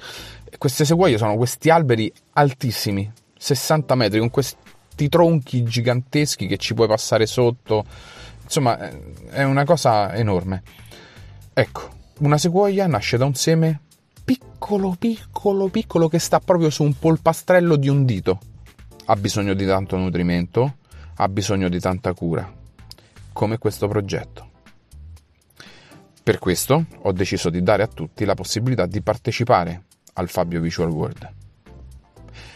Queste 0.59 0.85
sequoie 0.85 1.17
sono 1.17 1.37
questi 1.37 1.71
alberi 1.71 2.13
altissimi, 2.35 3.11
60 3.39 3.95
metri, 3.95 4.19
con 4.19 4.29
questi 4.29 5.09
tronchi 5.09 5.63
giganteschi 5.63 6.47
che 6.47 6.59
ci 6.59 6.75
puoi 6.75 6.89
passare 6.89 7.25
sotto. 7.25 7.87
Insomma, 8.43 8.79
è 9.31 9.45
una 9.45 9.65
cosa 9.65 10.15
enorme. 10.15 10.63
Ecco, 11.55 11.89
una 12.19 12.37
sequoia 12.37 12.87
nasce 12.87 13.17
da 13.17 13.25
un 13.25 13.35
seme 13.35 13.81
piccolo, 14.33 14.97
piccolo, 14.99 15.69
piccolo 15.69 16.09
che 16.09 16.19
sta 16.19 16.41
proprio 16.41 16.71
su 16.71 16.83
un 16.83 16.95
polpastrello 16.95 17.77
di 17.77 17.89
un 17.89 18.07
dito. 18.07 18.39
Ha 19.07 19.17
bisogno 19.17 19.53
di 19.53 19.67
tanto 19.67 19.99
nutrimento, 19.99 20.77
ha 21.17 21.29
bisogno 21.29 21.69
di 21.69 21.79
tanta 21.79 22.15
cura, 22.15 22.51
come 23.33 23.59
questo 23.59 23.89
progetto. 23.89 24.51
Per 26.23 26.39
questo 26.39 26.87
ho 27.03 27.13
deciso 27.13 27.51
di 27.51 27.63
dare 27.63 27.83
a 27.83 27.89
tutti 27.89 28.25
la 28.25 28.35
possibilità 28.35 28.87
di 28.87 29.03
partecipare 29.03 29.85
al 30.15 30.29
Fabio 30.29 30.61
Visual 30.61 30.91
World. 30.91 31.31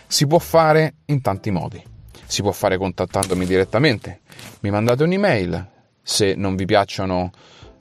Si 0.07 0.27
può 0.27 0.39
fare 0.39 0.95
in 1.07 1.21
tanti 1.21 1.51
modi. 1.51 1.83
Si 2.25 2.41
può 2.41 2.53
fare 2.53 2.79
contattandomi 2.79 3.45
direttamente. 3.45 4.21
Mi 4.61 4.71
mandate 4.71 5.03
un'email, 5.03 5.69
se 6.01 6.35
non 6.37 6.57
vi 6.57 6.65
piacciono 6.65 7.33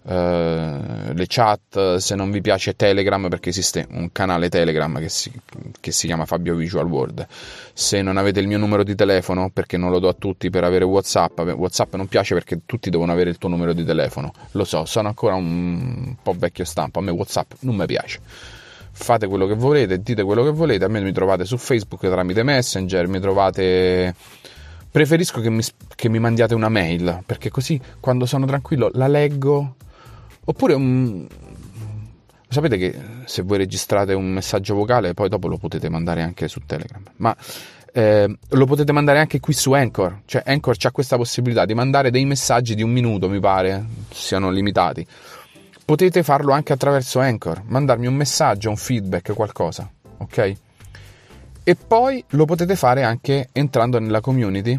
Uh, 0.07 1.13
le 1.13 1.25
chat, 1.25 1.95
se 1.95 2.13
non 2.13 2.29
vi 2.29 2.39
piace 2.39 2.75
Telegram, 2.75 3.27
perché 3.27 3.49
esiste 3.49 3.87
un 3.89 4.11
canale 4.11 4.49
Telegram 4.49 4.99
che 4.99 5.09
si, 5.09 5.31
che 5.79 5.91
si, 5.91 6.05
chiama 6.05 6.25
Fabio 6.25 6.53
Visual 6.53 6.85
World. 6.85 7.25
Se 7.73 8.03
non 8.03 8.17
avete 8.17 8.39
il 8.39 8.47
mio 8.47 8.59
numero 8.59 8.83
di 8.83 8.93
telefono, 8.93 9.49
perché 9.49 9.77
non 9.77 9.89
lo 9.89 9.97
do 9.97 10.07
a 10.07 10.13
tutti 10.13 10.51
per 10.51 10.63
avere 10.63 10.85
WhatsApp, 10.85 11.39
WhatsApp 11.39 11.95
non 11.95 12.05
piace 12.07 12.35
perché 12.35 12.61
tutti 12.67 12.91
devono 12.91 13.13
avere 13.13 13.31
il 13.31 13.39
tuo 13.39 13.49
numero 13.49 13.73
di 13.73 13.83
telefono. 13.83 14.31
Lo 14.51 14.63
so, 14.63 14.85
sono 14.85 15.07
ancora 15.07 15.33
un 15.33 16.15
po' 16.21 16.35
vecchio 16.37 16.65
stampo, 16.65 16.99
a 16.99 17.01
me 17.01 17.09
WhatsApp 17.09 17.53
non 17.61 17.75
mi 17.75 17.85
piace. 17.87 18.19
Fate 18.91 19.25
quello 19.25 19.47
che 19.47 19.55
volete, 19.55 20.03
dite 20.03 20.21
quello 20.21 20.43
che 20.43 20.51
volete, 20.51 20.85
a 20.85 20.87
me 20.87 21.01
mi 21.01 21.13
trovate 21.13 21.45
su 21.45 21.57
Facebook 21.57 22.01
tramite 22.01 22.43
Messenger, 22.43 23.07
mi 23.07 23.19
trovate 23.19 24.13
preferisco 24.91 25.41
che 25.41 25.49
mi, 25.49 25.61
che 25.95 26.09
mi, 26.09 26.19
mandiate 26.19 26.53
una 26.53 26.69
mail 26.69 27.23
perché 27.25 27.49
così 27.49 27.77
quando 27.99 28.25
sono 28.25 28.45
tranquillo 28.45 28.89
la 28.93 29.07
leggo 29.07 29.75
Oppure 30.45 30.73
un... 30.73 31.27
Sapete 32.47 32.77
che 32.77 32.95
se 33.25 33.41
voi 33.41 33.57
registrate 33.57 34.13
un 34.13 34.31
messaggio 34.31 34.75
vocale 34.75 35.13
poi 35.13 35.27
dopo 35.27 35.47
lo 35.47 35.57
potete 35.57 35.89
mandare 35.89 36.21
anche 36.21 36.47
su 36.47 36.61
Telegram, 36.65 37.03
ma 37.17 37.35
eh, 37.91 38.37
lo 38.49 38.65
potete 38.65 38.91
mandare 38.91 39.19
anche 39.19 39.39
qui 39.39 39.53
su 39.53 39.71
Anchor, 39.73 40.21
cioè 40.25 40.43
Anchor 40.45 40.75
ha 40.81 40.91
questa 40.91 41.17
possibilità 41.17 41.65
di 41.65 41.73
mandare 41.73 42.11
dei 42.11 42.25
messaggi 42.25 42.75
di 42.75 42.83
un 42.83 42.91
minuto, 42.91 43.27
mi 43.27 43.39
pare, 43.39 43.83
siano 44.09 44.51
limitati. 44.51 45.05
Potete 45.83 46.23
farlo 46.23 46.51
anche 46.51 46.73
attraverso 46.73 47.19
Anchor, 47.19 47.63
mandarmi 47.65 48.07
un 48.07 48.15
messaggio, 48.15 48.69
un 48.69 48.77
feedback, 48.77 49.33
qualcosa, 49.33 49.89
ok? 50.17 50.55
E 51.63 51.75
poi 51.75 52.23
lo 52.29 52.45
potete 52.45 52.75
fare 52.75 53.03
anche 53.03 53.49
entrando 53.51 53.99
nella 53.99 54.21
community 54.21 54.77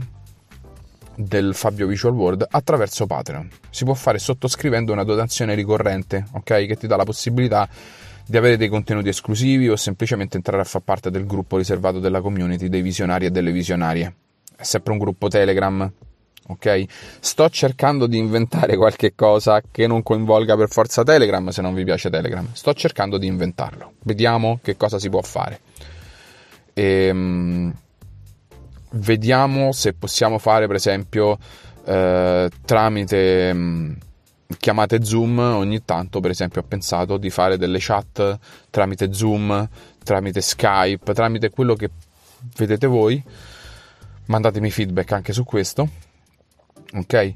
del 1.16 1.54
Fabio 1.54 1.87
Visual 1.87 2.14
World 2.14 2.46
attraverso 2.50 3.06
Patreon. 3.06 3.49
Si 3.70 3.85
può 3.85 3.94
fare 3.94 4.18
sottoscrivendo 4.18 4.92
una 4.92 5.04
dotazione 5.04 5.54
ricorrente, 5.54 6.26
ok? 6.32 6.66
Che 6.66 6.76
ti 6.76 6.87
dà 6.87 6.96
la 6.96 7.04
possibilità 7.04 7.68
di 8.26 8.37
avere 8.37 8.56
dei 8.56 8.68
contenuti 8.68 9.08
esclusivi 9.08 9.68
o 9.68 9.76
semplicemente 9.76 10.37
entrare 10.37 10.62
a 10.62 10.64
far 10.64 10.82
parte 10.82 11.11
del 11.11 11.26
gruppo 11.26 11.56
riservato 11.56 12.00
della 12.00 12.20
community 12.20 12.68
dei 12.68 12.82
visionari 12.82 13.26
e 13.26 13.30
delle 13.30 13.52
visionarie. 13.52 14.14
È 14.56 14.62
sempre 14.62 14.92
un 14.92 14.99
gruppo 14.99 15.28
Telegram, 15.28 15.90
ok? 16.49 16.85
Sto 17.20 17.49
cercando 17.49 18.06
di 18.06 18.18
inventare 18.18 18.76
qualche 18.76 19.14
cosa 19.14 19.62
che 19.70 19.87
non 19.87 20.02
coinvolga 20.02 20.56
per 20.56 20.68
forza 20.68 21.02
Telegram 21.02 21.49
se 21.49 21.62
non 21.62 21.73
vi 21.73 21.85
piace 21.85 22.11
Telegram. 22.11 22.46
Sto 22.52 22.75
cercando 22.75 23.16
di 23.16 23.26
inventarlo. 23.26 23.92
Vediamo 24.02 24.58
che 24.62 24.76
cosa 24.76 24.99
si 24.99 25.08
può 25.08 25.23
fare. 25.23 25.61
Ehm 26.75 27.73
vediamo 28.90 29.73
se 29.73 29.93
possiamo 29.93 30.38
fare 30.38 30.66
per 30.66 30.76
esempio 30.76 31.38
eh, 31.85 32.50
tramite 32.64 33.52
mh, 33.52 33.59
mm, 33.59 33.93
chiamate 34.59 35.05
Zoom 35.05 35.38
ogni 35.38 35.85
tanto 35.85 36.21
per 36.21 36.31
esempio 36.31 36.61
ho 36.61 36.64
pensato 36.64 37.16
di 37.16 37.31
fare 37.31 37.57
delle 37.59 37.78
chat 37.81 38.38
tramite 38.71 39.12
Zoom 39.12 39.69
tramite 40.02 40.40
Skype 40.40 41.12
tramite 41.12 41.50
quello 41.50 41.75
che 41.75 41.90
vedete 42.57 42.87
voi. 42.87 43.23
Mandatemi 44.26 44.71
feedback 44.71 45.12
anche 45.12 45.33
su 45.33 45.45
questo 45.45 45.88
ok 46.93 47.35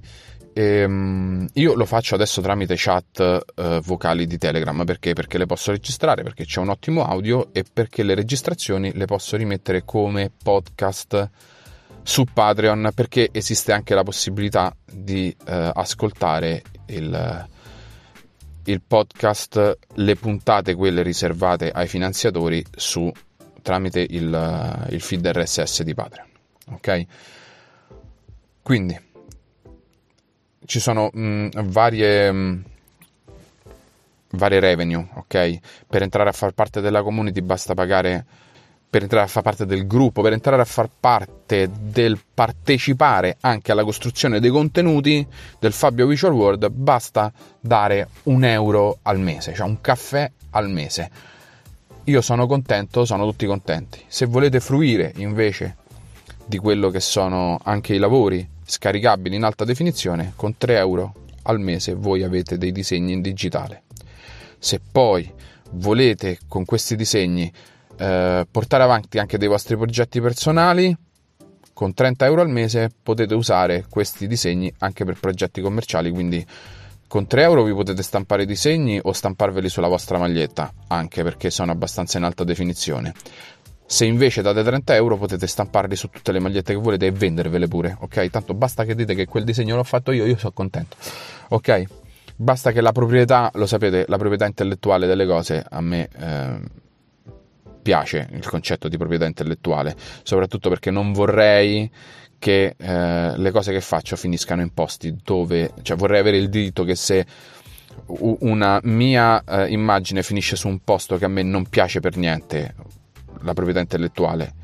Ehm, 0.61 1.49
io 1.55 1.75
lo 1.75 1.87
faccio 1.87 2.15
adesso 2.15 2.43
tramite 2.43 2.75
chat 2.77 3.19
eh, 3.55 3.81
vocali 3.83 4.27
di 4.27 4.37
Telegram 4.37 4.85
perché? 4.85 5.15
perché 5.15 5.39
le 5.39 5.47
posso 5.47 5.71
registrare, 5.71 6.23
perché 6.23 6.45
c'è 6.45 6.61
un 6.61 6.69
ottimo 6.69 7.03
audio 7.03 7.49
e 7.53 7.65
perché 7.65 8.03
le 8.03 8.15
registrazioni 8.15 8.93
le 8.93 9.07
posso 9.07 9.39
rimettere 9.39 9.87
come 9.87 10.31
podcast 10.31 11.31
su 12.03 12.25
Patreon 12.25 12.91
perché 12.95 13.31
esiste 13.33 13.73
anche 13.73 13.95
la 13.95 14.03
possibilità 14.03 14.77
di 14.85 15.35
eh, 15.47 15.71
ascoltare 15.73 16.63
il, 16.89 17.49
il, 18.65 18.83
podcast, 18.87 19.79
le 19.95 20.17
puntate, 20.17 20.75
quelle 20.75 21.01
riservate 21.01 21.71
ai 21.71 21.89
finanziatori, 21.89 22.63
su, 22.77 23.11
tramite 23.63 24.01
il, 24.01 24.87
il 24.91 25.01
feed 25.01 25.27
RSS 25.27 25.83
di 25.85 25.95
Patreon. 25.95 26.29
Ok? 26.73 27.05
Quindi 28.61 29.09
ci 30.71 30.79
sono 30.79 31.11
mh, 31.13 31.21
mm, 31.21 31.49
varie, 31.65 32.31
mh, 32.31 32.37
mm, 32.37 32.61
varie 34.31 34.61
revenue, 34.61 35.05
ok? 35.15 35.59
Per 35.89 36.03
entrare 36.03 36.29
a 36.29 36.33
far 36.33 36.53
parte 36.53 36.81
della 36.81 37.03
community 37.03 37.41
basta 37.41 37.75
pagare 37.75 38.25
per 38.89 39.03
entrare 39.03 39.25
a 39.25 39.29
far 39.29 39.43
parte 39.43 39.67
del 39.67 39.87
gruppo, 39.89 40.23
per 40.23 40.33
entrare 40.33 40.63
a 40.63 40.65
far 40.65 40.89
parte 40.99 41.69
del 41.81 42.21
partecipare 42.33 43.37
anche 43.41 43.73
alla 43.73 43.83
costruzione 43.83 44.39
dei 44.39 44.51
contenuti 44.51 45.27
del 45.59 45.73
Fabio 45.73 46.07
Visual 46.07 46.33
World, 46.33 46.69
basta 46.69 47.33
dare 47.61 48.09
un 48.25 48.45
euro 48.45 48.99
al 49.03 49.19
mese, 49.19 49.55
cioè 49.55 49.67
un 49.67 49.81
caffè 49.81 50.31
al 50.51 50.71
mese. 50.71 51.11
Io 52.05 52.21
sono 52.21 52.47
contento, 52.47 53.05
sono 53.05 53.25
tutti 53.25 53.47
contenti. 53.47 54.05
Se 54.07 54.27
volete 54.27 54.61
fruire 54.61 55.13
invece 55.17 55.77
di 56.47 56.59
quello 56.59 56.91
che 56.91 57.01
sono 57.01 57.61
anche 57.63 57.95
i 57.95 57.99
lavori 57.99 58.59
scaricabili 58.71 59.37
in 59.37 59.43
alta 59.43 59.65
definizione, 59.65 60.33
con 60.37 60.57
3 60.57 60.77
euro 60.77 61.15
al 61.43 61.61
mese 61.61 61.95
voi 61.95 62.23
avete 62.23 62.57
dei 62.57 62.73
disegni 62.73 63.13
in 63.13 63.21
digitale. 63.21 63.83
Se 64.59 64.81
poi 64.81 65.31
volete 65.73 66.39
con 66.49 66.65
questi 66.65 66.97
disegni 66.97 67.53
eh, 67.97 68.47
portare 68.51 68.83
avanti 68.83 69.19
anche 69.19 69.39
dei 69.39 69.49
vostri 69.49 69.77
progetti 69.77 70.21
personali, 70.21 70.97
con 71.73 71.95
30 71.95 72.25
euro 72.27 72.43
al 72.43 72.51
mese 72.51 72.91
potete 73.03 73.35
usare 73.35 73.87
questi 73.89 74.27
disegni 74.27 74.73
anche 74.79 75.05
per 75.05 75.19
progetti 75.19 75.61
commerciali, 75.61 76.11
quindi 76.11 76.47
con 77.09 77.27
3 77.27 77.43
euro 77.43 77.65
vi 77.65 77.73
potete 77.73 78.03
stampare 78.03 78.45
i 78.45 78.47
disegni 78.47 79.01
o 79.03 79.13
stamparveli 79.13 79.69
sulla 79.69 79.89
vostra 79.89 80.19
maglietta, 80.19 80.73
anche 80.89 81.25
perché 81.25 81.51
sono 81.51 81.73
abbastanza 81.73 82.19
in 82.19 82.25
alta 82.25 82.45
definizione. 82.45 83.15
Se 83.93 84.05
invece 84.05 84.41
date 84.41 84.63
30 84.63 84.95
euro 84.95 85.17
potete 85.17 85.49
stamparli 85.49 85.97
su 85.97 86.11
tutte 86.11 86.31
le 86.31 86.39
magliette 86.39 86.75
che 86.75 86.79
volete 86.79 87.07
e 87.07 87.11
vendervele 87.11 87.67
pure, 87.67 87.97
ok? 87.99 88.31
Tanto 88.31 88.55
basta 88.55 88.85
che 88.85 88.95
dite 88.95 89.17
che 89.17 89.27
quel 89.27 89.43
disegno 89.43 89.75
l'ho 89.75 89.83
fatto 89.83 90.13
io, 90.13 90.27
io 90.27 90.37
sono 90.37 90.53
contento, 90.53 90.97
ok? 91.49 91.83
Basta 92.37 92.71
che 92.71 92.83
la 92.83 92.93
proprietà, 92.93 93.51
lo 93.55 93.67
sapete, 93.67 94.05
la 94.07 94.17
proprietà 94.17 94.47
intellettuale 94.47 95.09
delle 95.09 95.27
cose 95.27 95.65
a 95.69 95.81
me 95.81 96.09
eh, 96.17 96.61
piace 97.83 98.29
il 98.31 98.47
concetto 98.47 98.87
di 98.87 98.97
proprietà 98.97 99.27
intellettuale, 99.27 99.97
soprattutto 100.23 100.69
perché 100.69 100.93
non 100.93 101.13
vorrei 101.13 101.91
che 102.39 102.77
eh, 102.79 103.37
le 103.37 103.51
cose 103.51 103.73
che 103.73 103.81
faccio 103.81 104.15
finiscano 104.15 104.63
in 104.63 104.73
posti 104.73 105.17
dove, 105.21 105.73
cioè 105.83 105.97
vorrei 105.97 106.21
avere 106.21 106.37
il 106.37 106.49
diritto 106.49 106.85
che 106.85 106.95
se 106.95 107.27
una 108.07 108.79
mia 108.85 109.43
eh, 109.43 109.67
immagine 109.73 110.23
finisce 110.23 110.55
su 110.55 110.69
un 110.69 110.79
posto 110.85 111.19
che 111.19 111.25
a 111.25 111.29
me 111.29 111.43
non 111.43 111.67
piace 111.67 111.99
per 111.99 112.17
niente, 112.17 112.75
la 113.41 113.55
proprietà 113.55 113.81
intellettuale 113.81 114.55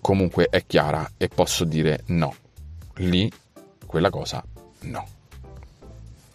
comunque 0.00 0.46
è 0.50 0.64
chiara 0.66 1.12
e 1.16 1.28
posso 1.28 1.64
dire 1.64 2.02
no. 2.06 2.34
Lì 2.96 3.30
quella 3.84 4.10
cosa 4.10 4.44
no. 4.82 5.08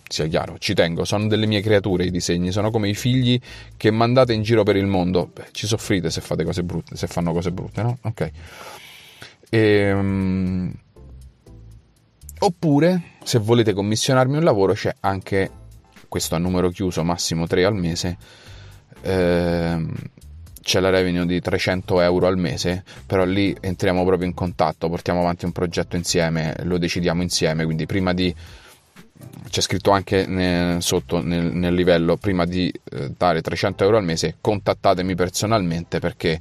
Sia 0.07 0.27
chiaro, 0.27 0.57
ci 0.57 0.73
tengo, 0.73 1.05
sono 1.05 1.27
delle 1.27 1.45
mie 1.45 1.61
creature 1.61 2.03
i 2.03 2.11
disegni, 2.11 2.51
sono 2.51 2.69
come 2.69 2.89
i 2.89 2.95
figli 2.95 3.39
che 3.77 3.89
mandate 3.89 4.33
in 4.33 4.41
giro 4.41 4.63
per 4.63 4.75
il 4.75 4.87
mondo. 4.87 5.31
Beh, 5.33 5.47
ci 5.51 5.67
soffrite 5.67 6.09
se 6.09 6.19
fate 6.19 6.43
cose 6.43 6.63
brutte, 6.63 6.97
se 6.97 7.07
fanno 7.07 7.31
cose 7.31 7.51
brutte, 7.51 7.81
no? 7.81 7.97
Ok. 8.01 8.31
Ehm... 9.49 10.73
Oppure, 12.39 13.03
se 13.23 13.37
volete 13.39 13.71
commissionarmi 13.71 14.35
un 14.35 14.43
lavoro, 14.43 14.73
c'è 14.73 14.93
anche 14.99 15.49
questo 16.09 16.35
a 16.35 16.39
numero 16.39 16.69
chiuso, 16.71 17.03
massimo 17.03 17.47
3 17.47 17.63
al 17.63 17.75
mese. 17.75 18.17
Ehm 19.03 19.93
c'è 20.61 20.79
la 20.79 20.89
revenue 20.89 21.25
di 21.25 21.39
300 21.39 22.01
euro 22.01 22.27
al 22.27 22.37
mese, 22.37 22.83
però 23.05 23.25
lì 23.25 23.55
entriamo 23.59 24.05
proprio 24.05 24.27
in 24.27 24.33
contatto, 24.33 24.89
portiamo 24.89 25.19
avanti 25.19 25.45
un 25.45 25.51
progetto 25.51 25.95
insieme, 25.95 26.55
lo 26.63 26.77
decidiamo 26.77 27.21
insieme, 27.21 27.65
quindi 27.65 27.85
prima 27.85 28.13
di 28.13 28.33
c'è 29.49 29.61
scritto 29.61 29.91
anche 29.91 30.79
sotto 30.79 31.21
nel, 31.21 31.51
nel, 31.53 31.73
livello 31.75 32.17
prima 32.17 32.45
di 32.45 32.73
eh, 32.91 33.11
dare 33.15 33.41
300 33.41 33.83
euro 33.83 33.97
al 33.97 34.03
mese 34.03 34.37
contattatemi 34.41 35.13
personalmente 35.13 35.99
perché 35.99 36.39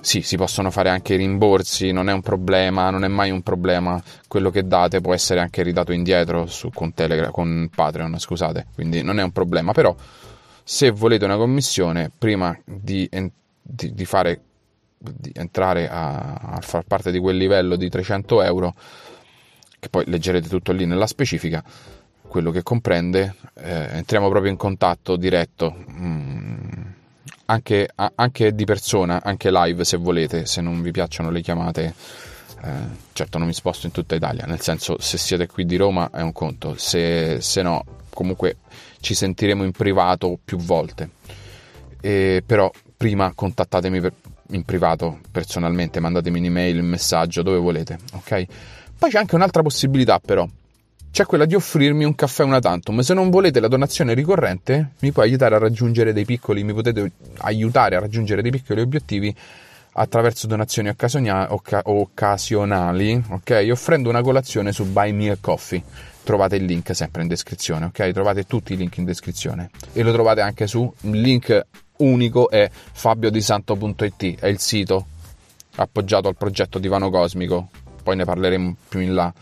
sì, 0.00 0.22
si 0.22 0.36
possono 0.36 0.70
fare 0.70 0.90
anche 0.90 1.14
i 1.14 1.16
rimborsi, 1.16 1.90
non 1.90 2.08
è 2.08 2.12
un 2.12 2.20
problema, 2.20 2.90
non 2.90 3.04
è 3.04 3.08
mai 3.08 3.30
un 3.30 3.42
problema. 3.42 4.00
Quello 4.26 4.50
che 4.50 4.66
date 4.66 5.00
può 5.00 5.12
essere 5.12 5.40
anche 5.40 5.62
ridato 5.62 5.92
indietro 5.92 6.46
su, 6.46 6.70
con, 6.72 6.94
Telegram, 6.94 7.30
con 7.30 7.68
Patreon, 7.74 8.18
scusate, 8.18 8.66
quindi 8.74 9.02
non 9.02 9.18
è 9.18 9.22
un 9.22 9.32
problema. 9.32 9.72
Però 9.72 9.94
se 10.70 10.90
volete 10.90 11.24
una 11.24 11.38
commissione, 11.38 12.10
prima 12.16 12.54
di, 12.62 13.08
di, 13.62 13.94
di, 13.94 14.04
fare, 14.04 14.40
di 14.98 15.32
entrare 15.34 15.88
a, 15.88 16.34
a, 16.34 16.60
far 16.60 16.84
parte 16.84 17.10
di 17.10 17.18
quel 17.18 17.38
livello 17.38 17.74
di 17.74 17.88
300 17.88 18.42
euro, 18.42 18.74
che 19.80 19.88
poi 19.88 20.04
leggerete 20.06 20.46
tutto 20.46 20.72
lì 20.72 20.84
nella 20.84 21.06
specifica, 21.06 21.64
quello 22.20 22.50
che 22.50 22.62
comprende, 22.62 23.34
eh, 23.54 23.88
entriamo 23.92 24.28
proprio 24.28 24.50
in 24.50 24.58
contatto 24.58 25.16
diretto, 25.16 25.74
mm, 25.90 26.56
anche, 27.46 27.88
a, 27.94 28.12
anche, 28.14 28.54
di 28.54 28.66
persona, 28.66 29.22
anche 29.22 29.50
live 29.50 29.84
se 29.84 29.96
volete, 29.96 30.44
se 30.44 30.60
non 30.60 30.82
vi 30.82 30.90
piacciono 30.90 31.30
le 31.30 31.40
chiamate 31.40 31.94
Eh, 32.60 33.06
certo 33.12 33.38
non 33.38 33.46
mi 33.46 33.54
sposto 33.54 33.86
in 33.86 33.92
tutta 33.92 34.16
Italia, 34.16 34.44
nel 34.44 34.60
senso 34.60 35.00
se 35.00 35.16
siete 35.16 35.46
qui 35.46 35.64
di 35.64 35.76
Roma 35.76 36.10
è 36.10 36.22
un 36.22 36.32
conto, 36.32 36.74
se, 36.76 37.40
se 37.40 37.62
no 37.62 37.84
comunque 38.18 38.56
ci 38.98 39.14
sentiremo 39.14 39.62
in 39.62 39.70
privato 39.70 40.40
più 40.44 40.56
volte. 40.58 41.10
E, 42.00 42.42
però 42.44 42.68
prima 42.96 43.32
contattatemi 43.32 44.00
per, 44.00 44.12
in 44.50 44.64
privato 44.64 45.20
personalmente, 45.30 46.00
mandatemi 46.00 46.40
un'email, 46.40 46.80
un 46.80 46.86
messaggio, 46.86 47.42
dove 47.42 47.58
volete, 47.58 47.96
ok? 48.14 48.44
Poi 48.98 49.10
c'è 49.10 49.18
anche 49.18 49.36
un'altra 49.36 49.62
possibilità 49.62 50.18
però, 50.18 50.48
c'è 51.12 51.26
quella 51.26 51.44
di 51.44 51.54
offrirmi 51.54 52.02
un 52.02 52.16
caffè 52.16 52.42
una 52.42 52.58
tantum. 52.58 52.98
Se 53.00 53.14
non 53.14 53.30
volete 53.30 53.60
la 53.60 53.68
donazione 53.68 54.14
ricorrente, 54.14 54.94
mi 54.98 55.12
può 55.12 55.22
aiutare 55.22 55.54
a 55.54 55.58
raggiungere 55.58 56.12
dei 56.12 56.24
piccoli, 56.24 56.64
mi 56.64 56.72
potete 56.72 57.12
aiutare 57.38 57.94
a 57.94 58.00
raggiungere 58.00 58.42
dei 58.42 58.50
piccoli 58.50 58.80
obiettivi 58.80 59.32
attraverso 59.92 60.46
donazioni 60.46 60.88
occasionali, 60.88 63.22
ok? 63.28 63.68
Offrendo 63.70 64.08
una 64.08 64.22
colazione 64.22 64.72
su 64.72 64.84
Buy 64.84 65.12
Me 65.12 65.30
a 65.30 65.38
Coffee. 65.40 65.82
Trovate 66.22 66.56
il 66.56 66.64
link 66.64 66.94
sempre 66.94 67.22
in 67.22 67.28
descrizione, 67.28 67.86
ok? 67.86 68.10
Trovate 68.10 68.44
tutti 68.44 68.74
i 68.74 68.76
link 68.76 68.96
in 68.98 69.04
descrizione 69.04 69.70
e 69.92 70.02
lo 70.02 70.12
trovate 70.12 70.40
anche 70.40 70.66
su 70.66 70.92
link 71.00 71.66
unico 71.98 72.50
è 72.50 72.68
fabiodisanto.it, 72.70 74.40
è 74.40 74.46
il 74.46 74.58
sito 74.58 75.06
appoggiato 75.76 76.28
al 76.28 76.36
progetto 76.36 76.78
Divano 76.78 77.10
Cosmico. 77.10 77.68
Poi 78.02 78.16
ne 78.16 78.24
parleremo 78.24 78.76
più 78.88 79.00
in 79.00 79.14
là. 79.14 79.32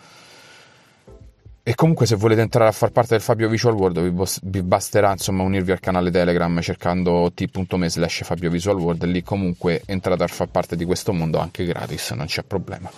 E 1.69 1.75
comunque 1.75 2.07
se 2.07 2.15
volete 2.15 2.43
entrare 2.43 2.69
a 2.69 2.73
far 2.73 2.93
parte 2.93 3.15
del 3.15 3.21
Fabio 3.21 3.49
Visual 3.49 3.75
World 3.75 4.01
vi, 4.01 4.11
bos- 4.11 4.39
vi 4.41 4.63
basterà 4.63 5.11
insomma 5.11 5.43
unirvi 5.43 5.73
al 5.73 5.81
canale 5.81 6.13
Telegram 6.13 6.61
cercando 6.61 7.33
t.me 7.35 7.91
slash 7.91 8.23
Fabio 8.23 8.51
Visual 8.51 8.79
World 8.79 9.03
lì 9.07 9.25
comunque 9.25 9.83
entrate 9.85 10.23
a 10.23 10.29
far 10.29 10.47
parte 10.47 10.77
di 10.77 10.85
questo 10.85 11.13
mondo 11.13 11.41
anche 11.41 11.65
gratis, 11.65 12.13
non 12.13 12.27
c'è 12.27 12.45
problema. 12.45 12.89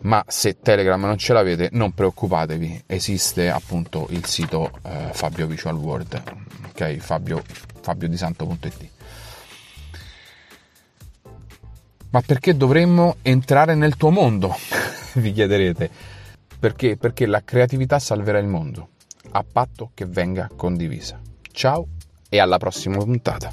Ma 0.00 0.24
se 0.26 0.60
Telegram 0.62 0.98
non 0.98 1.18
ce 1.18 1.34
l'avete 1.34 1.68
non 1.72 1.92
preoccupatevi, 1.92 2.84
esiste 2.86 3.50
appunto 3.50 4.06
il 4.12 4.24
sito 4.24 4.70
eh, 4.82 5.10
Fabio 5.12 5.46
Visual 5.46 5.76
World, 5.76 6.22
ok? 6.70 6.96
Fabio, 6.96 7.42
fabiodisanto.it. 7.82 8.88
Ma 12.08 12.22
perché 12.22 12.56
dovremmo 12.56 13.16
entrare 13.20 13.74
nel 13.74 13.98
tuo 13.98 14.08
mondo? 14.08 14.56
vi 15.20 15.32
chiederete. 15.34 16.13
Perché? 16.64 16.96
Perché 16.96 17.26
la 17.26 17.44
creatività 17.44 17.98
salverà 17.98 18.38
il 18.38 18.46
mondo, 18.46 18.88
a 19.32 19.44
patto 19.44 19.90
che 19.92 20.06
venga 20.06 20.48
condivisa. 20.56 21.20
Ciao 21.52 21.88
e 22.26 22.38
alla 22.38 22.56
prossima 22.56 22.96
puntata. 22.96 23.52